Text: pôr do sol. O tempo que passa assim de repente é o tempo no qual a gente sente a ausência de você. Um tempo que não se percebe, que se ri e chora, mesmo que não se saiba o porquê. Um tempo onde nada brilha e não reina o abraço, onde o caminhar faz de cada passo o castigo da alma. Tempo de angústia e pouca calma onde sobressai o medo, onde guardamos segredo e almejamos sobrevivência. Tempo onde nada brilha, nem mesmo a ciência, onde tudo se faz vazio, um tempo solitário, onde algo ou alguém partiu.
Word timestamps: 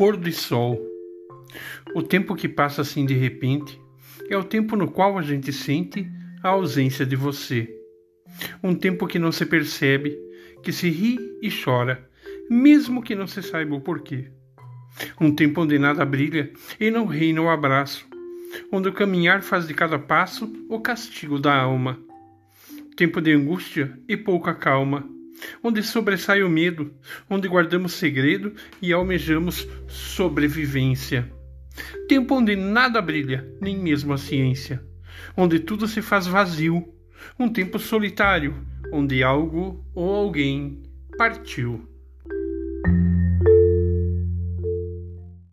pôr 0.00 0.16
do 0.16 0.32
sol. 0.32 0.80
O 1.94 2.02
tempo 2.02 2.34
que 2.34 2.48
passa 2.48 2.80
assim 2.80 3.04
de 3.04 3.12
repente 3.12 3.78
é 4.30 4.36
o 4.38 4.42
tempo 4.42 4.74
no 4.74 4.90
qual 4.90 5.18
a 5.18 5.20
gente 5.20 5.52
sente 5.52 6.10
a 6.42 6.48
ausência 6.48 7.04
de 7.04 7.14
você. 7.14 7.68
Um 8.62 8.74
tempo 8.74 9.06
que 9.06 9.18
não 9.18 9.30
se 9.30 9.44
percebe, 9.44 10.18
que 10.62 10.72
se 10.72 10.88
ri 10.88 11.18
e 11.42 11.50
chora, 11.50 12.08
mesmo 12.48 13.02
que 13.02 13.14
não 13.14 13.26
se 13.26 13.42
saiba 13.42 13.76
o 13.76 13.80
porquê. 13.82 14.30
Um 15.20 15.34
tempo 15.34 15.60
onde 15.60 15.78
nada 15.78 16.02
brilha 16.02 16.50
e 16.80 16.90
não 16.90 17.04
reina 17.04 17.42
o 17.42 17.50
abraço, 17.50 18.08
onde 18.72 18.88
o 18.88 18.94
caminhar 18.94 19.42
faz 19.42 19.68
de 19.68 19.74
cada 19.74 19.98
passo 19.98 20.50
o 20.70 20.80
castigo 20.80 21.38
da 21.38 21.54
alma. 21.54 22.00
Tempo 22.96 23.20
de 23.20 23.34
angústia 23.34 24.00
e 24.08 24.16
pouca 24.16 24.54
calma 24.54 25.06
onde 25.62 25.82
sobressai 25.82 26.42
o 26.42 26.48
medo, 26.48 26.92
onde 27.28 27.48
guardamos 27.48 27.92
segredo 27.92 28.54
e 28.80 28.92
almejamos 28.92 29.66
sobrevivência. 29.88 31.30
Tempo 32.08 32.34
onde 32.34 32.56
nada 32.56 33.00
brilha, 33.00 33.48
nem 33.60 33.78
mesmo 33.78 34.12
a 34.12 34.18
ciência, 34.18 34.84
onde 35.36 35.60
tudo 35.60 35.86
se 35.86 36.02
faz 36.02 36.26
vazio, 36.26 36.84
um 37.38 37.48
tempo 37.48 37.78
solitário, 37.78 38.54
onde 38.92 39.22
algo 39.22 39.84
ou 39.94 40.14
alguém 40.14 40.82
partiu. 41.16 41.88